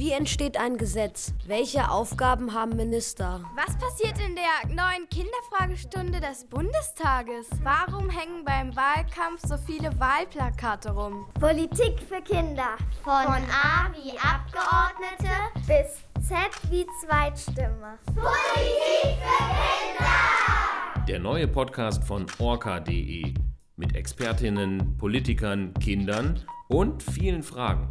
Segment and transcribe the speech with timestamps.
[0.00, 1.34] Wie entsteht ein Gesetz?
[1.46, 3.44] Welche Aufgaben haben Minister?
[3.54, 7.46] Was passiert in der neuen Kinderfragestunde des Bundestages?
[7.62, 11.26] Warum hängen beim Wahlkampf so viele Wahlplakate rum?
[11.38, 12.78] Politik für Kinder.
[13.04, 15.36] Von, Von A wie Abgeordnete
[15.66, 16.38] bis Z
[16.70, 17.98] wie Zweitstimme.
[18.06, 19.48] Politik für
[19.98, 21.06] Kinder!
[21.08, 23.34] Der neue Podcast von orca.de
[23.76, 27.90] mit Expertinnen, Politikern, Kindern und vielen Fragen.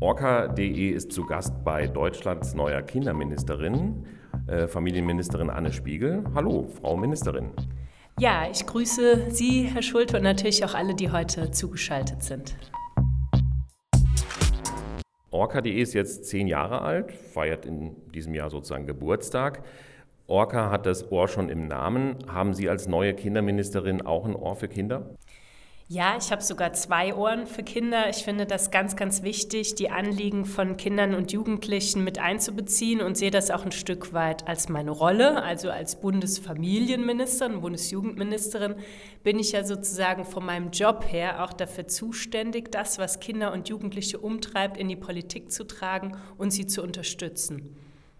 [0.00, 4.06] Orca.de ist zu Gast bei Deutschlands neuer Kinderministerin,
[4.46, 6.22] äh, Familienministerin Anne Spiegel.
[6.36, 7.50] Hallo, Frau Ministerin.
[8.20, 12.56] Ja, ich grüße Sie, Herr Schulte, und natürlich auch alle, die heute zugeschaltet sind.
[15.32, 19.64] Orca.de ist jetzt zehn Jahre alt, feiert in diesem Jahr sozusagen Geburtstag.
[20.28, 22.18] Orca hat das Ohr schon im Namen.
[22.28, 25.10] Haben Sie als neue Kinderministerin auch ein Ohr für Kinder?
[25.90, 28.10] Ja, ich habe sogar zwei Ohren für Kinder.
[28.10, 33.16] Ich finde das ganz, ganz wichtig, die Anliegen von Kindern und Jugendlichen mit einzubeziehen und
[33.16, 35.42] sehe das auch ein Stück weit als meine Rolle.
[35.42, 38.74] Also als Bundesfamilienministerin, Bundesjugendministerin
[39.22, 43.70] bin ich ja sozusagen von meinem Job her auch dafür zuständig, das, was Kinder und
[43.70, 47.74] Jugendliche umtreibt, in die Politik zu tragen und sie zu unterstützen.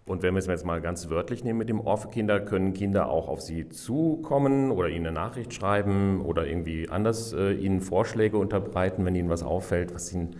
[0.08, 2.72] Und wenn wir es jetzt mal ganz wörtlich nehmen mit dem Ohr für Kinder, können
[2.72, 7.82] Kinder auch auf Sie zukommen oder Ihnen eine Nachricht schreiben oder irgendwie anders äh, Ihnen
[7.82, 10.36] Vorschläge unterbreiten, wenn Ihnen was auffällt, was Ihnen,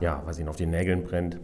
[0.00, 1.38] ja, was Ihnen auf den Nägeln brennt?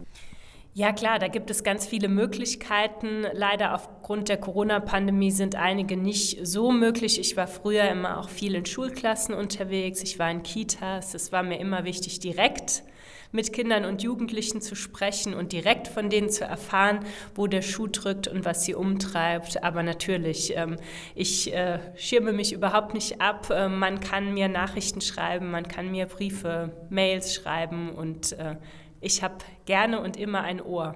[0.73, 3.25] Ja klar, da gibt es ganz viele Möglichkeiten.
[3.33, 7.19] Leider aufgrund der Corona-Pandemie sind einige nicht so möglich.
[7.19, 11.15] Ich war früher immer auch viel in Schulklassen unterwegs, ich war in Kitas.
[11.15, 12.83] Es war mir immer wichtig, direkt
[13.31, 16.99] mit Kindern und Jugendlichen zu sprechen und direkt von denen zu erfahren,
[17.35, 19.63] wo der Schuh drückt und was sie umtreibt.
[19.63, 20.77] Aber natürlich, ähm,
[21.15, 23.49] ich äh, schirme mich überhaupt nicht ab.
[23.49, 28.55] Äh, man kann mir Nachrichten schreiben, man kann mir Briefe, Mails schreiben und äh,
[29.01, 30.95] ich habe gerne und immer ein Ohr.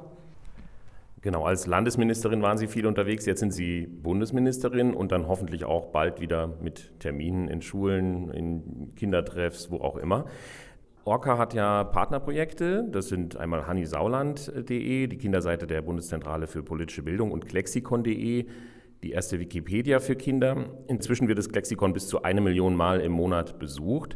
[1.24, 5.88] Genau, als Landesministerin waren Sie viel unterwegs, jetzt sind Sie Bundesministerin und dann hoffentlich auch
[5.92, 10.25] bald wieder mit Terminen in Schulen, in Kindertreffs, wo auch immer.
[11.03, 17.31] Orca hat ja Partnerprojekte, das sind einmal hannisauland.de, die Kinderseite der Bundeszentrale für politische Bildung
[17.31, 18.45] und klexikon.de,
[19.01, 20.69] die erste Wikipedia für Kinder.
[20.88, 24.16] Inzwischen wird das Klexikon bis zu eine Million Mal im Monat besucht.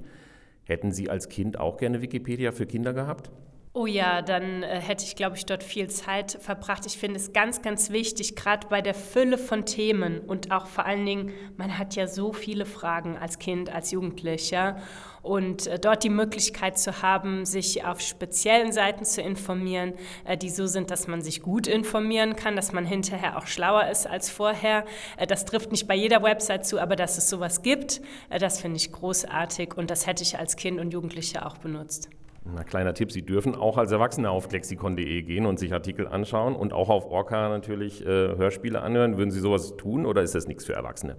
[0.64, 3.32] Hätten Sie als Kind auch gerne Wikipedia für Kinder gehabt?
[3.78, 6.86] Oh ja, dann äh, hätte ich, glaube ich, dort viel Zeit verbracht.
[6.86, 10.86] Ich finde es ganz, ganz wichtig, gerade bei der Fülle von Themen und auch vor
[10.86, 14.78] allen Dingen, man hat ja so viele Fragen als Kind, als Jugendlicher.
[15.24, 19.92] Und äh, dort die Möglichkeit zu haben, sich auf speziellen Seiten zu informieren,
[20.24, 23.88] äh, die so sind, dass man sich gut informieren kann, dass man hinterher auch schlauer
[23.88, 24.86] ist als vorher.
[25.18, 28.00] Äh, das trifft nicht bei jeder Website zu, aber dass es sowas gibt,
[28.30, 32.10] äh, das finde ich großartig und das hätte ich als Kind und Jugendliche auch benutzt.
[32.48, 36.56] Na, kleiner Tipp, Sie dürfen auch als Erwachsene auf klexikon.de gehen und sich Artikel anschauen
[36.56, 39.18] und auch auf Orca natürlich äh, Hörspiele anhören.
[39.18, 41.18] Würden Sie sowas tun oder ist das nichts für Erwachsene?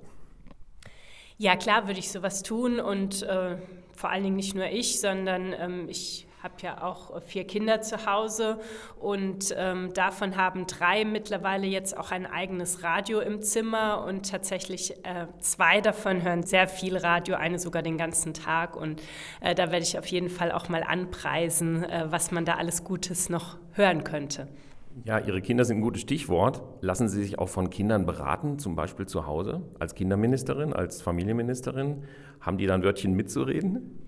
[1.37, 3.57] Ja, klar würde ich sowas tun und äh,
[3.93, 8.07] vor allen Dingen nicht nur ich, sondern ähm, ich habe ja auch vier Kinder zu
[8.07, 8.59] Hause
[9.01, 14.93] und ähm, davon haben drei mittlerweile jetzt auch ein eigenes Radio im Zimmer und tatsächlich
[15.05, 19.03] äh, zwei davon hören sehr viel Radio, eine sogar den ganzen Tag und
[19.41, 22.85] äh, da werde ich auf jeden Fall auch mal anpreisen, äh, was man da alles
[22.85, 24.49] Gutes noch hören könnte.
[25.05, 26.63] Ja, Ihre Kinder sind ein gutes Stichwort.
[26.81, 32.05] Lassen Sie sich auch von Kindern beraten, zum Beispiel zu Hause, als Kinderministerin, als Familienministerin?
[32.41, 33.99] Haben die da ein Wörtchen mitzureden?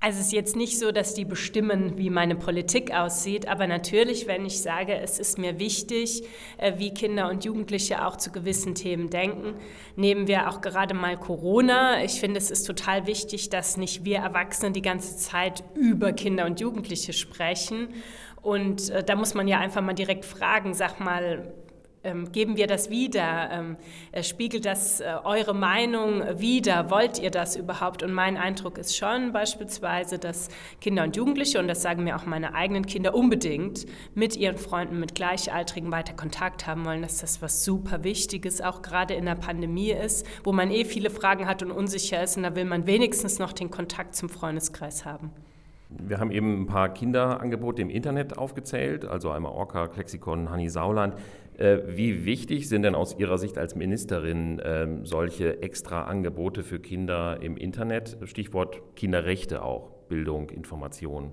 [0.00, 4.26] Also es ist jetzt nicht so, dass die bestimmen, wie meine Politik aussieht, aber natürlich,
[4.26, 6.24] wenn ich sage, es ist mir wichtig,
[6.58, 9.54] äh, wie Kinder und Jugendliche auch zu gewissen Themen denken,
[9.96, 12.04] nehmen wir auch gerade mal Corona.
[12.04, 16.44] Ich finde, es ist total wichtig, dass nicht wir Erwachsene die ganze Zeit über Kinder
[16.44, 17.88] und Jugendliche sprechen.
[18.42, 21.50] Und äh, da muss man ja einfach mal direkt fragen, sag mal,
[22.04, 23.50] ähm, geben wir das wieder?
[23.50, 23.76] Ähm,
[24.12, 26.90] äh, spiegelt das äh, eure Meinung wieder?
[26.90, 28.02] Wollt ihr das überhaupt?
[28.02, 30.48] Und mein Eindruck ist schon beispielsweise, dass
[30.80, 35.00] Kinder und Jugendliche, und das sagen mir auch meine eigenen Kinder unbedingt, mit ihren Freunden,
[35.00, 39.34] mit Gleichaltrigen weiter Kontakt haben wollen, dass das was super Wichtiges auch gerade in der
[39.34, 42.36] Pandemie ist, wo man eh viele Fragen hat und unsicher ist.
[42.36, 45.30] Und da will man wenigstens noch den Kontakt zum Freundeskreis haben.
[46.02, 51.14] Wir haben eben ein paar Kinderangebote im Internet aufgezählt, also einmal Orca, Klexikon, Hanni Sauland.
[51.56, 56.80] Äh, wie wichtig sind denn aus Ihrer Sicht als Ministerin ähm, solche extra Angebote für
[56.80, 58.16] Kinder im Internet?
[58.24, 61.30] Stichwort Kinderrechte auch, Bildung, Information.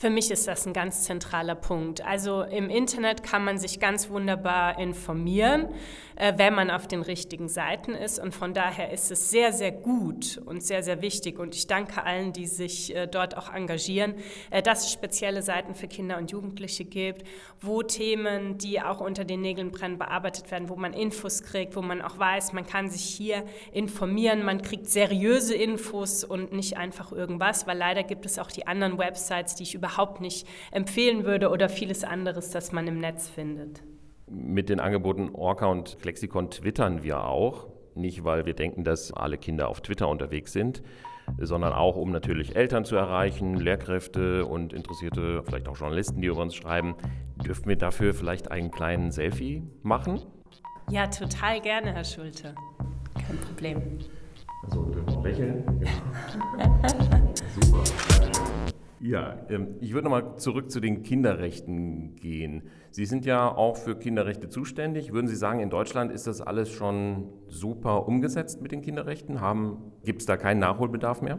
[0.00, 2.02] Für mich ist das ein ganz zentraler Punkt.
[2.02, 5.68] Also im Internet kann man sich ganz wunderbar informieren,
[6.16, 8.18] äh, wenn man auf den richtigen Seiten ist.
[8.18, 11.38] Und von daher ist es sehr, sehr gut und sehr, sehr wichtig.
[11.38, 14.14] Und ich danke allen, die sich äh, dort auch engagieren,
[14.48, 17.26] äh, dass es spezielle Seiten für Kinder und Jugendliche gibt,
[17.60, 21.82] wo Themen, die auch unter den Nägeln brennen, bearbeitet werden, wo man Infos kriegt, wo
[21.82, 27.12] man auch weiß, man kann sich hier informieren, man kriegt seriöse Infos und nicht einfach
[27.12, 31.24] irgendwas, weil leider gibt es auch die anderen Websites, die ich über überhaupt nicht empfehlen
[31.24, 33.82] würde oder vieles anderes, das man im Netz findet.
[34.28, 37.68] Mit den Angeboten Orca und Lexikon twittern wir auch.
[37.96, 40.80] Nicht, weil wir denken, dass alle Kinder auf Twitter unterwegs sind,
[41.38, 46.40] sondern auch, um natürlich Eltern zu erreichen, Lehrkräfte und interessierte, vielleicht auch Journalisten, die über
[46.40, 46.94] uns schreiben.
[47.44, 50.22] Dürfen wir dafür vielleicht einen kleinen Selfie machen?
[50.88, 52.54] Ja, total gerne, Herr Schulte.
[53.14, 53.98] Kein Problem.
[54.62, 55.86] Also, dürfen wir lächeln.
[57.60, 58.29] Super.
[59.00, 62.64] Ja, ähm, ich würde nochmal zurück zu den Kinderrechten gehen.
[62.90, 65.12] Sie sind ja auch für Kinderrechte zuständig.
[65.12, 69.40] Würden Sie sagen, in Deutschland ist das alles schon super umgesetzt mit den Kinderrechten?
[70.04, 71.38] Gibt es da keinen Nachholbedarf mehr?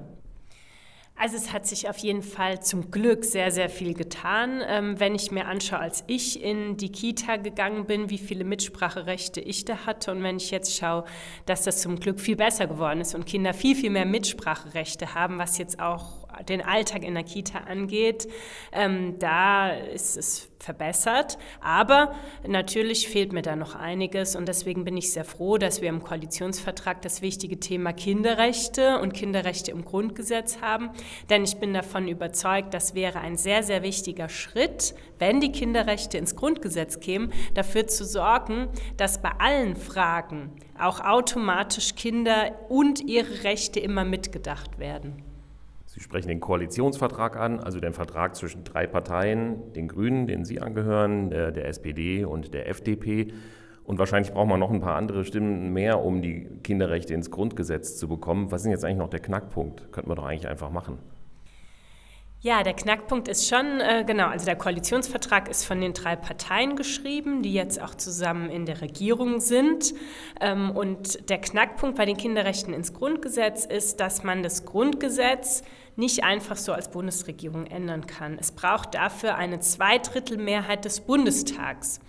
[1.16, 4.64] Also es hat sich auf jeden Fall zum Glück sehr, sehr viel getan.
[4.68, 9.40] Ähm, wenn ich mir anschaue, als ich in die Kita gegangen bin, wie viele Mitspracherechte
[9.40, 11.04] ich da hatte und wenn ich jetzt schaue,
[11.46, 15.38] dass das zum Glück viel besser geworden ist und Kinder viel, viel mehr Mitspracherechte haben,
[15.38, 18.28] was jetzt auch den Alltag in der Kita angeht,
[18.72, 21.38] ähm, da ist es verbessert.
[21.60, 22.14] Aber
[22.48, 26.04] natürlich fehlt mir da noch einiges und deswegen bin ich sehr froh, dass wir im
[26.04, 30.92] Koalitionsvertrag das wichtige Thema Kinderrechte und Kinderrechte im Grundgesetz haben.
[31.30, 36.18] Denn ich bin davon überzeugt, das wäre ein sehr, sehr wichtiger Schritt, wenn die Kinderrechte
[36.18, 43.44] ins Grundgesetz kämen, dafür zu sorgen, dass bei allen Fragen auch automatisch Kinder und ihre
[43.44, 45.31] Rechte immer mitgedacht werden.
[45.94, 50.62] Sie sprechen den Koalitionsvertrag an, also den Vertrag zwischen drei Parteien, den Grünen, denen Sie
[50.62, 53.34] angehören, der, der SPD und der FDP.
[53.84, 57.98] Und wahrscheinlich braucht man noch ein paar andere Stimmen mehr, um die Kinderrechte ins Grundgesetz
[57.98, 58.54] zu bekommen.
[58.54, 59.92] Was ist jetzt eigentlich noch der Knackpunkt?
[59.92, 60.98] Könnten wir doch eigentlich einfach machen.
[62.40, 66.76] Ja, der Knackpunkt ist schon, äh, genau, also der Koalitionsvertrag ist von den drei Parteien
[66.76, 69.94] geschrieben, die jetzt auch zusammen in der Regierung sind.
[70.40, 75.64] Ähm, und der Knackpunkt bei den Kinderrechten ins Grundgesetz ist, dass man das Grundgesetz
[75.96, 78.38] nicht einfach so als Bundesregierung ändern kann.
[78.40, 82.00] Es braucht dafür eine Zweidrittelmehrheit des Bundestags.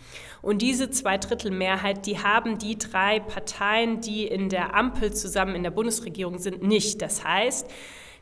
[0.40, 5.70] Und diese Zweidrittelmehrheit, die haben die drei Parteien, die in der Ampel zusammen in der
[5.70, 7.02] Bundesregierung sind, nicht.
[7.02, 7.68] Das heißt,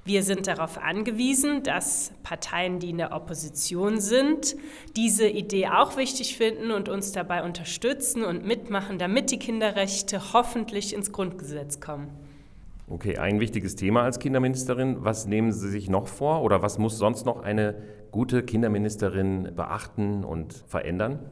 [0.04, 4.56] wir sind darauf angewiesen, dass Parteien, die in der Opposition sind,
[4.96, 10.94] diese Idee auch wichtig finden und uns dabei unterstützen und mitmachen, damit die Kinderrechte hoffentlich
[10.94, 12.10] ins Grundgesetz kommen.
[12.92, 15.04] Okay, ein wichtiges Thema als Kinderministerin.
[15.04, 17.76] Was nehmen Sie sich noch vor oder was muss sonst noch eine
[18.10, 21.30] gute Kinderministerin beachten und verändern?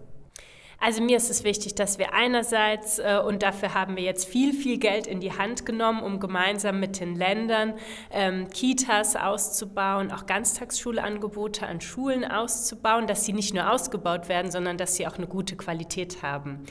[0.78, 4.52] Also mir ist es wichtig, dass wir einerseits, äh, und dafür haben wir jetzt viel,
[4.52, 7.74] viel Geld in die Hand genommen, um gemeinsam mit den Ländern
[8.12, 14.76] ähm, Kitas auszubauen, auch Ganztagsschulangebote an Schulen auszubauen, dass sie nicht nur ausgebaut werden, sondern
[14.76, 16.62] dass sie auch eine gute Qualität haben.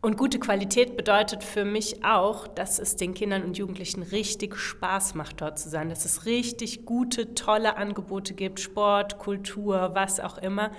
[0.00, 5.16] Und gute Qualität bedeutet für mich auch, dass es den Kindern und Jugendlichen richtig Spaß
[5.16, 10.38] macht, dort zu sein, dass es richtig gute, tolle Angebote gibt, Sport, Kultur, was auch
[10.38, 10.70] immer,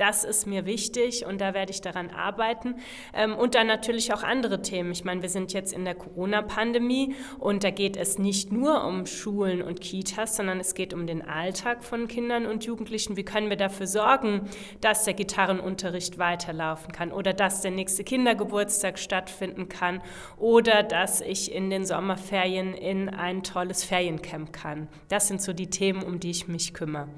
[0.00, 2.76] das ist mir wichtig und da werde ich daran arbeiten.
[3.14, 4.92] Ähm, und dann natürlich auch andere Themen.
[4.92, 9.06] Ich meine, wir sind jetzt in der Corona-Pandemie und da geht es nicht nur um
[9.06, 13.16] Schulen und Kitas, sondern es geht um den Alltag von Kindern und Jugendlichen.
[13.16, 14.48] Wie können wir dafür sorgen,
[14.80, 20.02] dass der Gitarrenunterricht weiterlaufen kann oder dass der nächste Kindergeburtstag stattfinden kann
[20.38, 24.88] oder dass ich in den Sommerferien in ein tolles Feriencamp kann.
[25.08, 27.08] Das sind so die Themen, um die ich mich kümmere.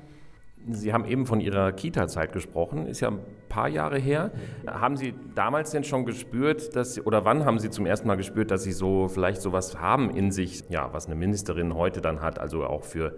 [0.71, 4.31] Sie haben eben von Ihrer Kita-Zeit gesprochen, ist ja ein paar Jahre her.
[4.67, 8.17] Haben Sie damals denn schon gespürt, dass Sie, oder wann haben Sie zum ersten Mal
[8.17, 12.21] gespürt, dass Sie so vielleicht sowas haben in sich, ja, was eine Ministerin heute dann
[12.21, 13.17] hat, also auch für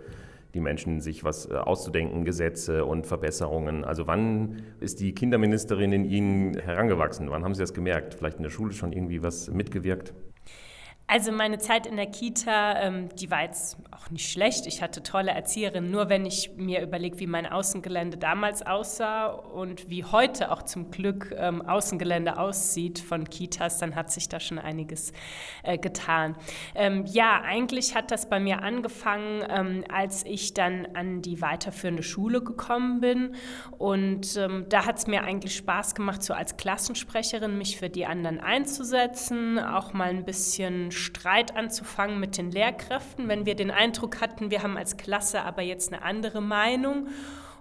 [0.54, 3.84] die Menschen sich was äh, auszudenken, Gesetze und Verbesserungen.
[3.84, 7.30] Also wann ist die Kinderministerin in Ihnen herangewachsen?
[7.30, 8.14] Wann haben Sie das gemerkt?
[8.14, 10.14] Vielleicht in der Schule schon irgendwie was mitgewirkt?
[11.14, 14.66] Also meine Zeit in der Kita, ähm, die war jetzt auch nicht schlecht.
[14.66, 15.88] Ich hatte tolle Erzieherinnen.
[15.88, 20.90] Nur wenn ich mir überlege, wie mein Außengelände damals aussah und wie heute auch zum
[20.90, 25.12] Glück ähm, Außengelände aussieht von Kitas, dann hat sich da schon einiges
[25.62, 26.34] äh, getan.
[26.74, 32.02] Ähm, ja, eigentlich hat das bei mir angefangen, ähm, als ich dann an die weiterführende
[32.02, 33.36] Schule gekommen bin.
[33.78, 38.04] Und ähm, da hat es mir eigentlich Spaß gemacht, so als Klassensprecherin mich für die
[38.04, 44.20] anderen einzusetzen, auch mal ein bisschen Streit anzufangen mit den Lehrkräften, wenn wir den Eindruck
[44.20, 47.08] hatten, wir haben als Klasse aber jetzt eine andere Meinung.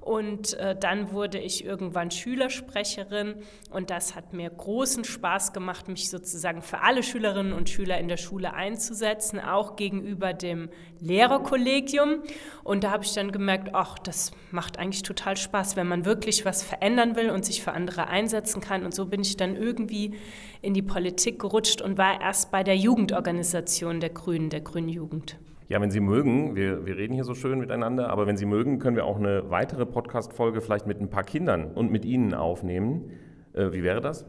[0.03, 3.35] Und äh, dann wurde ich irgendwann Schülersprecherin
[3.69, 8.09] und das hat mir großen Spaß gemacht, mich sozusagen für alle Schülerinnen und Schüler in
[8.09, 10.69] der Schule einzusetzen, auch gegenüber dem
[10.99, 12.21] Lehrerkollegium.
[12.65, 16.43] Und da habe ich dann gemerkt, ach, das macht eigentlich total Spaß, wenn man wirklich
[16.43, 18.83] was verändern will und sich für andere einsetzen kann.
[18.83, 20.15] Und so bin ich dann irgendwie
[20.61, 25.37] in die Politik gerutscht und war erst bei der Jugendorganisation der Grünen, der Grünen Jugend.
[25.69, 28.79] Ja, wenn Sie mögen, wir, wir reden hier so schön miteinander, aber wenn Sie mögen,
[28.79, 33.11] können wir auch eine weitere Podcast-Folge vielleicht mit ein paar Kindern und mit Ihnen aufnehmen.
[33.53, 34.25] Äh, wie wäre das?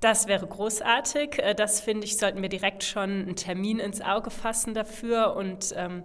[0.00, 1.38] Das wäre großartig.
[1.38, 5.36] Äh, das finde ich, sollten wir direkt schon einen Termin ins Auge fassen dafür.
[5.36, 6.02] Und ähm,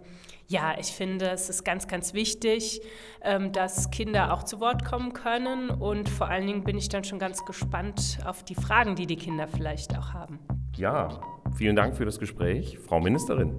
[0.48, 2.82] ja, ich finde, es ist ganz, ganz wichtig,
[3.24, 5.70] ähm, dass Kinder auch zu Wort kommen können.
[5.70, 9.18] Und vor allen Dingen bin ich dann schon ganz gespannt auf die Fragen, die die
[9.18, 10.40] Kinder vielleicht auch haben.
[10.76, 11.22] Ja,
[11.58, 13.56] vielen Dank für das Gespräch, Frau Ministerin.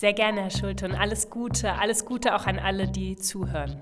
[0.00, 3.76] Sehr gerne, Herr Schulte, und alles Gute, alles Gute auch an alle, die zuhören.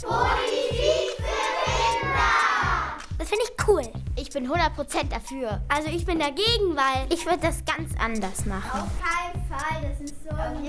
[0.00, 2.96] Politik für Kinder!
[3.18, 3.82] Das finde ich cool.
[4.16, 5.60] Ich bin 100% dafür.
[5.68, 8.80] Also ich bin dagegen, weil ich würde das ganz anders machen.
[8.80, 10.64] Auf keinen Fall, das ist so ein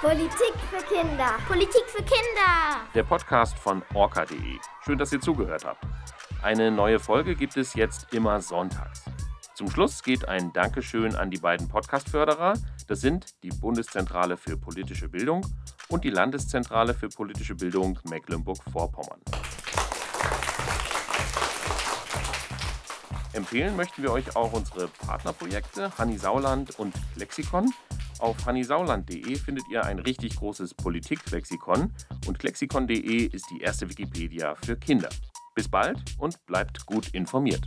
[0.00, 1.36] Politik für Kinder.
[1.46, 2.86] Politik für Kinder.
[2.94, 4.58] Der Podcast von orca.de.
[4.82, 5.84] Schön, dass ihr zugehört habt.
[6.42, 9.04] Eine neue Folge gibt es jetzt immer sonntags.
[9.52, 12.54] Zum Schluss geht ein Dankeschön an die beiden Podcast-Förderer.
[12.88, 15.46] Das sind die Bundeszentrale für politische Bildung
[15.88, 19.20] und die Landeszentrale für politische Bildung Mecklenburg-Vorpommern.
[23.34, 27.70] Empfehlen möchten wir euch auch unsere Partnerprojekte Hanni Sauland und Lexikon.
[28.20, 31.90] Auf hannisauland.de findet ihr ein richtig großes Politiklexikon
[32.26, 35.08] und klexikon.de ist die erste Wikipedia für Kinder.
[35.54, 37.66] Bis bald und bleibt gut informiert.